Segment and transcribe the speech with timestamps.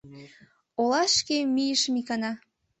[0.81, 2.31] —Олашке мийышым икана.